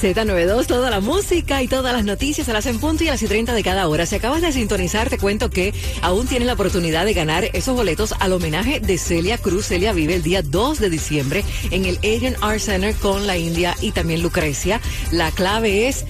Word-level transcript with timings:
Z92, 0.00 0.66
toda 0.66 0.90
la 0.90 1.00
música 1.00 1.60
y 1.60 1.66
todas 1.66 1.92
las 1.92 2.04
noticias 2.04 2.48
a 2.48 2.52
las 2.52 2.66
en 2.66 2.78
punto 2.78 3.02
y 3.02 3.08
a 3.08 3.12
las 3.12 3.22
y 3.22 3.26
30 3.26 3.52
de 3.52 3.64
cada 3.64 3.88
hora. 3.88 4.06
Si 4.06 4.14
acabas 4.14 4.42
de 4.42 4.52
sintonizar, 4.52 5.10
te 5.10 5.18
cuento 5.18 5.50
que 5.50 5.74
aún 6.02 6.28
tienes 6.28 6.46
la 6.46 6.52
oportunidad 6.52 7.04
de 7.04 7.14
ganar 7.14 7.50
esos 7.52 7.74
boletos 7.74 8.14
al 8.20 8.32
homenaje 8.32 8.78
de 8.78 8.96
Celia 8.96 9.38
Cruz. 9.38 9.66
Celia 9.66 9.92
vive 9.92 10.14
el 10.14 10.22
día 10.22 10.42
2 10.42 10.78
de 10.78 10.90
diciembre 10.90 11.44
en 11.72 11.84
el 11.84 11.98
Asian 11.98 12.36
Art 12.42 12.60
Center 12.60 12.94
con 12.94 13.26
la 13.26 13.36
India 13.36 13.74
y 13.80 13.90
también 13.90 14.22
Lucrecia. 14.22 14.80
La 15.10 15.32
clave 15.32 15.88
es 15.88 16.04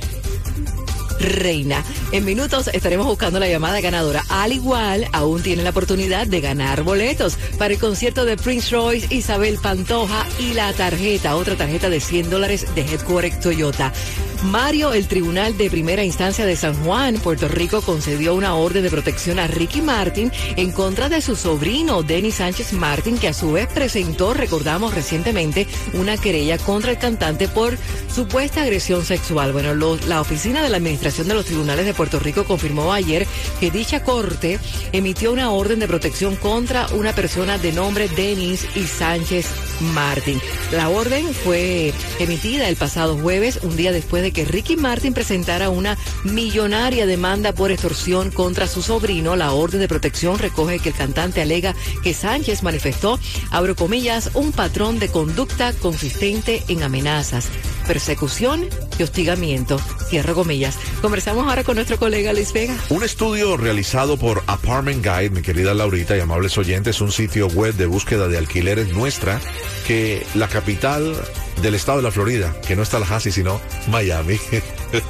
reina. 1.18 1.84
En 2.12 2.24
minutos 2.24 2.70
estaremos 2.72 3.06
buscando 3.06 3.40
la 3.40 3.48
llamada 3.48 3.80
ganadora. 3.80 4.24
Al 4.28 4.52
igual, 4.52 5.06
aún 5.12 5.42
tiene 5.42 5.62
la 5.62 5.70
oportunidad 5.70 6.26
de 6.26 6.40
ganar 6.40 6.82
boletos 6.82 7.36
para 7.58 7.74
el 7.74 7.80
concierto 7.80 8.24
de 8.24 8.36
Prince 8.36 8.74
Royce, 8.74 9.14
Isabel 9.14 9.58
Pantoja 9.62 10.26
y 10.38 10.54
la 10.54 10.72
tarjeta, 10.72 11.36
otra 11.36 11.56
tarjeta 11.56 11.90
de 11.90 12.00
100 12.00 12.30
dólares 12.30 12.66
de 12.74 12.82
Headquarter 12.82 13.40
Toyota. 13.40 13.92
Mario, 14.44 14.92
el 14.92 15.08
Tribunal 15.08 15.58
de 15.58 15.68
Primera 15.68 16.04
Instancia 16.04 16.46
de 16.46 16.54
San 16.54 16.74
Juan, 16.84 17.16
Puerto 17.16 17.48
Rico, 17.48 17.82
concedió 17.82 18.36
una 18.36 18.54
orden 18.54 18.84
de 18.84 18.90
protección 18.90 19.40
a 19.40 19.48
Ricky 19.48 19.82
Martin 19.82 20.30
en 20.56 20.70
contra 20.70 21.08
de 21.08 21.20
su 21.20 21.34
sobrino, 21.34 22.04
Denis 22.04 22.36
Sánchez 22.36 22.72
Martin, 22.72 23.18
que 23.18 23.28
a 23.28 23.34
su 23.34 23.52
vez 23.52 23.66
presentó, 23.66 24.34
recordamos 24.34 24.94
recientemente, 24.94 25.66
una 25.92 26.16
querella 26.16 26.56
contra 26.56 26.92
el 26.92 26.98
cantante 26.98 27.48
por 27.48 27.76
supuesta 28.14 28.62
agresión 28.62 29.04
sexual. 29.04 29.52
Bueno, 29.52 29.74
la 30.06 30.20
oficina 30.20 30.62
de 30.62 30.68
la 30.68 30.76
Administración 30.76 31.07
de 31.16 31.34
los 31.34 31.46
Tribunales 31.46 31.86
de 31.86 31.94
Puerto 31.94 32.18
Rico 32.18 32.44
confirmó 32.44 32.92
ayer 32.92 33.26
que 33.60 33.70
dicha 33.70 34.04
corte 34.04 34.58
emitió 34.92 35.32
una 35.32 35.50
orden 35.50 35.78
de 35.78 35.88
protección 35.88 36.36
contra 36.36 36.86
una 36.88 37.14
persona 37.14 37.56
de 37.56 37.72
nombre 37.72 38.08
Denis 38.08 38.66
y 38.76 38.84
Sánchez 38.84 39.46
Martin. 39.94 40.38
La 40.70 40.90
orden 40.90 41.32
fue 41.32 41.94
emitida 42.18 42.68
el 42.68 42.76
pasado 42.76 43.16
jueves, 43.16 43.60
un 43.62 43.74
día 43.74 43.90
después 43.90 44.22
de 44.22 44.32
que 44.32 44.44
Ricky 44.44 44.76
Martin 44.76 45.14
presentara 45.14 45.70
una 45.70 45.96
millonaria 46.24 47.06
demanda 47.06 47.52
por 47.52 47.70
extorsión 47.70 48.30
contra 48.30 48.66
su 48.66 48.82
sobrino. 48.82 49.34
La 49.34 49.52
orden 49.52 49.80
de 49.80 49.88
protección 49.88 50.38
recoge 50.38 50.78
que 50.78 50.90
el 50.90 50.94
cantante 50.94 51.40
alega 51.40 51.74
que 52.02 52.12
Sánchez 52.12 52.62
manifestó, 52.62 53.18
abro 53.50 53.74
comillas, 53.74 54.30
un 54.34 54.52
patrón 54.52 54.98
de 54.98 55.08
conducta 55.08 55.72
consistente 55.72 56.62
en 56.68 56.82
amenazas, 56.82 57.48
persecución 57.88 58.68
y 58.98 59.02
hostigamiento. 59.02 59.80
Cierro 60.10 60.34
comillas. 60.34 60.78
Conversamos 61.00 61.48
ahora 61.48 61.64
con 61.64 61.76
nuestro 61.76 61.98
colega 61.98 62.34
Luis 62.34 62.52
Vega. 62.52 62.76
Un 62.90 63.02
estudio 63.02 63.56
realizado 63.56 64.18
por 64.18 64.44
Apartment 64.46 65.02
Guide, 65.02 65.30
mi 65.30 65.40
querida 65.40 65.72
Laurita 65.72 66.14
y 66.14 66.20
amables 66.20 66.58
oyentes, 66.58 67.00
un 67.00 67.10
sitio 67.10 67.48
web 67.48 67.74
de 67.74 67.86
búsqueda 67.86 68.28
de 68.28 68.36
alquileres, 68.36 68.92
muestra 68.92 69.40
que 69.86 70.24
la 70.34 70.48
capital 70.48 71.16
del 71.62 71.74
estado 71.74 71.98
de 71.98 72.04
la 72.04 72.10
Florida, 72.10 72.54
que 72.66 72.76
no 72.76 72.82
es 72.82 72.90
Tallahassee, 72.90 73.32
sino 73.32 73.58
Miami, 73.88 74.38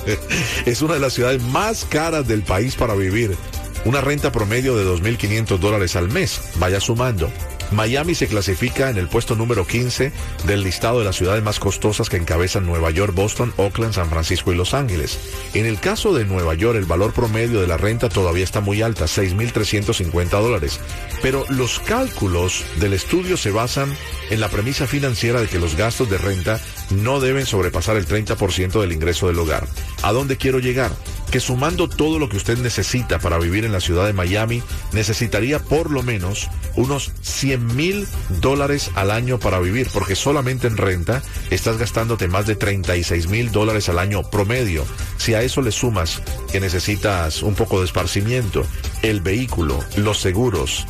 es 0.65 0.81
una 0.81 0.95
de 0.95 1.01
las 1.01 1.15
ciudades 1.15 1.43
más 1.43 1.85
caras 1.85 2.29
del 2.29 2.43
país 2.43 2.77
para 2.77 2.95
vivir. 2.95 3.37
Una 3.85 4.01
renta 4.01 4.33
promedio 4.33 4.77
de 4.77 4.85
2.500 4.85 5.59
dólares 5.59 5.97
al 5.97 6.09
mes. 6.09 6.41
Vaya 6.59 6.81
sumando. 6.81 7.31
Miami 7.71 8.15
se 8.15 8.29
clasifica 8.29 8.89
en 8.89 8.97
el 8.97 9.09
puesto 9.09 9.35
número 9.35 9.67
15 9.67 10.11
del 10.47 10.63
listado 10.63 11.01
de 11.01 11.05
las 11.05 11.17
ciudades 11.17 11.43
más 11.43 11.61
costosas 11.61 12.09
que 12.09 12.17
encabezan 12.17 12.65
Nueva 12.65 12.91
York, 12.91 13.15
Boston, 13.15 13.53
Oakland, 13.57 13.95
San 13.95 14.09
Francisco 14.09 14.53
y 14.53 14.57
Los 14.57 14.73
Ángeles. 14.73 15.19
En 15.53 15.67
el 15.67 15.79
caso 15.79 16.15
de 16.15 16.25
Nueva 16.25 16.55
York, 16.55 16.79
el 16.79 16.87
valor 16.87 17.13
promedio 17.13 17.61
de 17.61 17.67
la 17.67 17.77
renta 17.77 18.09
todavía 18.09 18.45
está 18.45 18.61
muy 18.61 18.81
alta, 18.81 19.05
6.350 19.05 20.29
dólares. 20.31 20.81
Pero 21.21 21.45
los 21.51 21.79
cálculos 21.81 22.65
del 22.81 22.95
estudio 22.95 23.37
se 23.37 23.51
basan 23.51 23.95
en 24.31 24.41
la 24.41 24.49
premisa 24.49 24.87
financiera 24.87 25.41
de 25.41 25.49
que 25.49 25.59
los 25.59 25.77
gastos 25.77 26.09
de 26.09 26.19
renta 26.19 26.61
no 26.91 27.21
deben 27.21 27.45
sobrepasar 27.45 27.97
el 27.97 28.07
30% 28.07 28.81
del 28.81 28.93
ingreso 28.93 29.27
del 29.27 29.39
hogar. 29.39 29.67
¿A 30.03 30.13
dónde 30.13 30.39
quiero 30.39 30.59
llegar? 30.59 30.91
Que 31.31 31.41
sumando 31.41 31.89
todo 31.89 32.19
lo 32.19 32.29
que 32.29 32.39
usted 32.39 32.59
necesita 32.59 33.19
para 33.19 33.39
vivir 33.39 33.65
en 33.65 33.73
la 33.73 33.81
ciudad 33.81 34.07
de 34.07 34.13
Miami, 34.13 34.63
necesitaría 34.93 35.59
por 35.59 35.91
lo 35.91 36.03
menos 36.03 36.49
unos 36.77 37.13
100 37.23 37.77
mil 37.77 38.09
dólares 38.41 38.91
al 38.95 39.11
año 39.11 39.39
para 39.39 39.59
vivir, 39.59 39.89
porque 39.93 40.17
solamente 40.17 40.67
en 40.67 40.77
renta 40.77 41.23
estás 41.51 41.77
gastándote 41.77 42.29
más 42.29 42.47
de 42.47 42.57
36 42.57 43.29
mil 43.29 43.53
dólares 43.53 43.89
al 43.89 43.99
año 43.99 44.23
promedio. 44.31 44.85
Si 45.19 45.35
a 45.35 45.43
eso 45.43 45.61
le 45.61 45.73
sumas 45.73 46.23
que 46.51 46.61
necesitas 46.61 47.43
un 47.43 47.55
poco 47.55 47.81
de 47.81 47.87
esparcimiento, 47.87 48.65
el 49.03 49.21
vehículo, 49.21 49.79
los 49.97 50.21
seguros, 50.21 50.87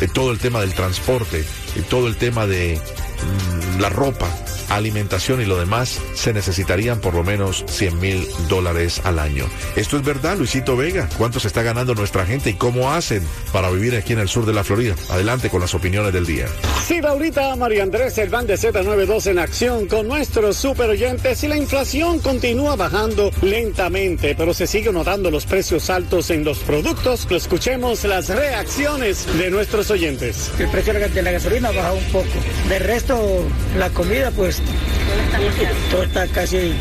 eh, 0.00 0.08
todo 0.12 0.32
el 0.32 0.38
tema 0.38 0.60
del 0.60 0.74
transporte, 0.74 1.44
todo 1.88 2.08
el 2.08 2.16
tema 2.16 2.46
de 2.46 2.80
la 3.78 3.88
ropa, 3.88 4.28
alimentación 4.68 5.40
y 5.40 5.44
lo 5.44 5.58
demás, 5.58 6.00
se 6.14 6.32
necesitarían 6.32 7.00
por 7.00 7.14
lo 7.14 7.24
menos 7.24 7.64
100 7.68 8.00
mil 8.00 8.28
dólares 8.48 9.00
al 9.04 9.18
año. 9.18 9.46
Esto 9.76 9.96
es 9.96 10.04
verdad, 10.04 10.36
Luisito 10.36 10.76
Vega. 10.76 11.08
¿Cuánto 11.16 11.40
se 11.40 11.48
está 11.48 11.62
ganando 11.62 11.94
nuestra 11.94 12.26
gente 12.26 12.50
y 12.50 12.54
cómo 12.54 12.92
hacen 12.92 13.22
para 13.52 13.70
vivir 13.70 13.96
aquí 13.96 14.12
en 14.12 14.18
el 14.18 14.28
sur 14.28 14.46
de 14.46 14.52
la 14.52 14.64
Florida? 14.64 14.94
Adelante 15.10 15.50
con 15.50 15.60
las 15.60 15.74
opiniones 15.74 16.12
del 16.12 16.26
día. 16.26 16.46
Sí, 16.86 17.00
Laurita, 17.00 17.54
María 17.56 17.82
Andrés, 17.82 18.16
el 18.18 18.30
van 18.30 18.46
de 18.46 18.54
Z92 18.54 19.26
en 19.26 19.38
acción 19.38 19.86
con 19.86 20.08
nuestros 20.08 20.56
super 20.56 20.88
oyentes 20.88 21.42
y 21.44 21.48
la 21.48 21.56
inflación 21.56 22.18
continúa 22.20 22.76
bajando 22.76 23.30
lentamente, 23.42 24.34
pero 24.34 24.54
se 24.54 24.66
sigue 24.66 24.92
notando 24.92 25.30
los 25.30 25.46
precios 25.46 25.90
altos 25.90 26.30
en 26.30 26.44
los 26.44 26.58
productos. 26.58 27.26
Escuchemos 27.30 28.04
las 28.04 28.28
reacciones 28.28 29.26
de 29.38 29.50
nuestros 29.50 29.90
oyentes. 29.90 30.50
El 30.58 30.68
precio 30.70 30.92
de 30.92 31.22
la 31.22 31.30
gasolina 31.32 31.68
ha 31.68 31.72
bajado 31.72 31.96
un 31.96 32.04
poco. 32.04 32.28
De 32.68 32.78
resto, 32.78 33.44
la 33.76 33.90
comida, 33.90 34.30
pues 34.30 34.60
todo 35.90 36.02
está 36.02 36.26
casi 36.28 36.72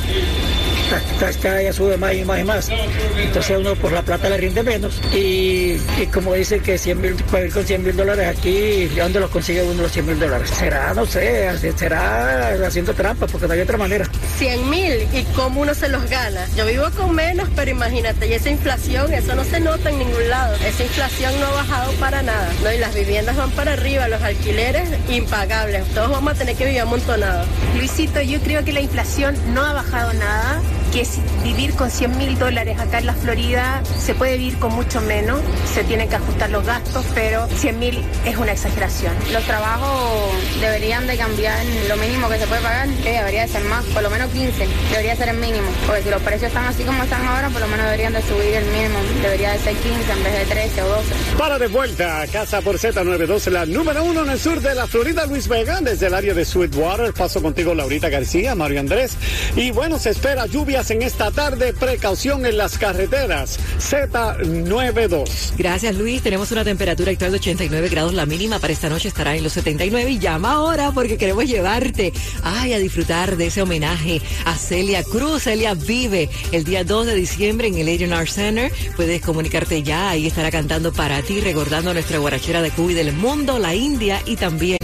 cada 1.42 1.58
día 1.58 1.74
sube 1.74 1.98
más 1.98 2.14
y 2.14 2.24
más 2.24 2.40
y 2.40 2.44
más. 2.44 2.70
Entonces 3.18 3.58
uno 3.58 3.76
por 3.76 3.92
la 3.92 4.02
plata 4.02 4.30
le 4.30 4.38
rinde 4.38 4.64
menos. 4.64 5.00
Y, 5.14 5.78
como 6.14 6.34
dicen 6.34 6.62
que 6.62 6.78
100 6.78 7.02
mil, 7.02 7.14
puede 7.16 7.48
ir 7.48 7.54
con 7.54 7.66
100 7.66 7.84
mil 7.84 7.96
dólares 7.96 8.38
aquí, 8.38 8.88
¿de 8.88 9.02
dónde 9.02 9.20
los 9.20 9.30
consigue 9.30 9.64
uno 9.64 9.84
los 9.84 9.92
100 9.92 10.06
mil 10.06 10.20
dólares? 10.20 10.50
Será, 10.50 10.94
no 10.94 11.06
sé, 11.06 11.50
será 11.76 12.50
haciendo 12.66 12.94
trampa, 12.94 13.28
porque 13.28 13.48
no 13.48 13.54
hay 13.54 13.62
otra 13.62 13.78
manera. 13.78 14.10
100 14.38 14.70
mil 14.70 15.08
y 15.14 15.24
cómo 15.36 15.62
uno 15.62 15.74
se 15.74 15.90
los 15.90 16.10
gana. 16.10 16.48
Yo 16.56 16.66
vivo 16.66 16.86
con 16.96 17.14
menos, 17.14 17.50
pero 17.56 17.72
imagínate, 17.72 18.28
y 18.28 18.34
esa 18.34 18.50
inflación, 18.50 19.14
eso 19.14 19.36
no 19.36 19.44
se 19.44 19.60
nota 19.60 19.90
en 19.90 20.00
ningún 20.00 20.30
lado. 20.30 20.56
Esa 20.66 20.84
inflación 20.84 21.40
no 21.40 21.48
ha 21.48 21.52
bajado 21.52 21.92
para 21.94 22.22
nada. 22.22 22.50
¿no? 22.64 22.72
Y 22.72 22.78
las 22.78 22.94
viviendas 22.94 23.36
van 23.36 23.52
para 23.52 23.74
arriba, 23.74 24.08
los 24.08 24.22
alquileres 24.22 24.90
impagables. 25.10 25.86
Todos 25.94 26.12
vamos 26.12 26.34
a 26.34 26.36
tener 26.36 26.56
que 26.56 26.66
vivir 26.66 26.82
amontonados. 26.82 27.48
Luisito, 27.76 28.22
yo 28.22 28.40
creo 28.40 28.64
que 28.64 28.74
la 28.74 28.82
inflación 28.82 29.36
no 29.54 29.64
ha 29.64 29.74
bajado 29.74 30.14
nada 30.14 30.62
que 30.92 31.02
es 31.02 31.20
vivir 31.44 31.74
con 31.74 31.90
100 31.90 32.18
mil 32.18 32.38
dólares 32.38 32.80
acá 32.80 33.00
en 33.00 33.08
la 33.08 33.14
Florida 33.14 33.82
se 33.98 34.14
puede 34.14 34.38
vivir 34.38 34.58
con 34.60 34.74
mucho 34.74 35.02
menos, 35.02 35.42
se 35.74 35.84
tienen 35.84 36.10
que 36.10 36.16
ajustar 36.16 36.50
los 36.50 36.66
gastos, 36.66 37.06
pero 37.14 37.48
100 37.48 37.80
mil 37.80 38.04
es 38.26 38.38
una 38.38 38.52
exageración. 38.52 39.14
Los 39.32 39.44
trabajos 39.44 40.32
deberían 40.62 41.08
de 41.08 41.18
cambiar 41.18 41.58
lo 41.88 41.98
mínimo 41.98 42.30
que 42.30 42.38
se 42.40 42.48
puede 42.48 42.62
pagar, 42.62 42.88
que 43.04 43.12
debería 43.12 43.42
de 43.42 43.48
ser 43.48 43.64
más, 43.66 43.84
por 43.86 44.04
lo 44.04 44.10
menos 44.10 44.30
15, 44.32 44.68
debería 44.92 45.16
ser 45.16 45.30
el 45.30 45.38
mínimo, 45.38 45.68
porque 45.86 46.04
si 46.04 46.10
los 46.10 46.22
precios 46.22 46.50
están 46.50 46.66
así 46.66 46.84
como 46.84 47.04
están 47.04 47.26
ahora, 47.26 47.50
por 47.50 47.62
lo 47.62 47.68
menos 47.68 47.86
deberían 47.86 48.14
de 48.14 48.22
subir 48.22 48.54
el 48.54 48.66
mínimo, 48.66 49.00
debería 49.22 49.52
de 49.52 49.60
ser 49.60 49.76
15 49.76 50.12
en 50.12 50.24
vez 50.24 50.34
de 50.34 50.46
13 50.46 50.82
o 50.84 50.88
12. 50.88 51.04
Para 51.38 51.60
de 51.60 51.68
vuelta 51.68 52.22
a 52.22 52.28
Casa 52.28 52.62
por 52.62 52.78
Z92, 52.78 53.50
la 53.52 53.66
número 53.66 54.04
uno 54.04 54.24
en 54.24 54.30
el 54.30 54.40
sur 54.40 54.62
de 54.62 54.76
la 54.76 54.88
Florida, 54.88 55.26
Luis 55.26 55.48
Vega, 55.48 55.80
desde 55.82 56.08
el 56.08 56.14
área 56.14 56.34
de 56.34 56.46
Sweetwater, 56.46 57.14
paso 57.14 57.42
contigo 57.42 57.74
Laurita 57.74 58.10
García, 58.10 58.56
Mario 58.56 58.80
Andrés, 58.80 59.18
y 59.56 59.72
bueno, 59.72 60.00
se 60.00 60.12
espera 60.12 60.46
lluvia 60.46 60.77
en 60.78 61.02
esta 61.02 61.32
tarde. 61.32 61.74
Precaución 61.74 62.46
en 62.46 62.58
las 62.58 62.78
carreteras. 62.78 63.60
Z92. 63.80 65.54
Gracias, 65.58 65.96
Luis. 65.96 66.22
Tenemos 66.22 66.52
una 66.52 66.64
temperatura 66.64 67.12
actual 67.12 67.32
de 67.32 67.38
89 67.38 67.90
grados. 67.90 68.14
La 68.14 68.28
mínima 68.28 68.60
para 68.60 68.74
esta 68.74 68.88
noche 68.88 69.08
estará 69.08 69.36
en 69.36 69.44
los 69.44 69.54
79. 69.54 70.12
Y 70.12 70.20
llama 70.20 70.54
ahora 70.54 70.92
porque 70.92 71.18
queremos 71.18 71.46
llevarte 71.46 72.14
a 72.44 72.66
disfrutar 72.78 73.38
de 73.38 73.48
ese 73.48 73.62
homenaje 73.62 74.22
a 74.46 74.56
Celia 74.56 75.04
Cruz. 75.04 75.44
Celia 75.44 75.74
vive 75.74 76.30
el 76.52 76.64
día 76.64 76.84
2 76.84 77.08
de 77.08 77.16
diciembre 77.16 77.68
en 77.68 77.78
el 77.78 78.14
Art 78.14 78.30
Center. 78.30 78.72
Puedes 78.96 79.22
comunicarte 79.22 79.82
ya. 79.82 80.12
Ahí 80.12 80.28
estará 80.28 80.52
cantando 80.52 80.94
para 80.94 81.22
ti, 81.24 81.42
recordando 81.42 81.94
nuestra 81.94 82.20
guarachera 82.20 82.62
de 82.62 82.70
Cuba 82.72 82.92
y 82.92 82.96
del 82.96 83.14
mundo, 83.14 83.58
la 83.58 83.74
India 83.74 84.22
y 84.26 84.36
también 84.36 84.78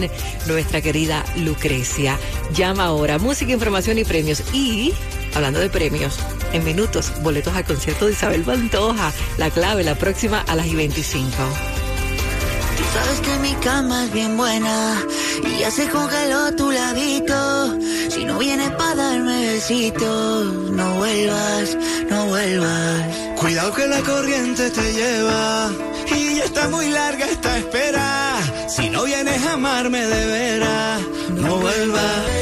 nuestra 0.46 0.80
querida 0.80 1.24
Lucrecia. 1.36 2.18
Llama 2.54 2.84
ahora. 2.84 3.18
Música, 3.18 3.52
información 3.52 3.98
y 3.98 4.04
premios. 4.04 4.42
Y 4.52 4.92
hablando 5.34 5.60
de 5.60 5.68
premios, 5.68 6.18
en 6.52 6.64
minutos, 6.64 7.12
boletos 7.22 7.54
al 7.54 7.64
concierto 7.64 8.06
de 8.06 8.12
Isabel 8.12 8.42
Pantoja. 8.42 9.12
La 9.38 9.50
clave, 9.50 9.84
la 9.84 9.94
próxima 9.94 10.44
a 10.46 10.54
las 10.54 10.66
y 10.66 10.74
25. 10.74 11.32
Sabes 12.94 13.20
que 13.20 13.38
mi 13.40 13.52
cama 13.54 14.04
es 14.04 14.12
bien 14.12 14.36
buena 14.36 15.04
y 15.42 15.58
ya 15.58 15.70
se 15.70 15.88
congeló 15.88 16.54
tu 16.54 16.70
labito. 16.70 17.80
Si 18.08 18.24
no 18.24 18.38
vienes 18.38 18.70
para 18.72 18.94
darme 18.94 19.46
besitos, 19.46 20.70
no 20.70 20.94
vuelvas, 20.94 21.76
no 22.08 22.26
vuelvas. 22.26 23.02
Cuidado 23.36 23.74
que 23.74 23.86
la 23.88 24.00
corriente 24.00 24.70
te 24.70 24.92
lleva 24.92 25.72
y 26.14 26.36
ya 26.36 26.44
está 26.44 26.68
muy 26.68 26.88
larga 26.88 27.26
esta 27.26 27.58
espera. 27.58 28.36
Si 28.68 28.88
no 28.90 29.02
vienes 29.04 29.44
a 29.44 29.54
amarme 29.54 30.06
de 30.06 30.26
veras, 30.26 31.02
no 31.30 31.56
vuelvas. 31.56 32.34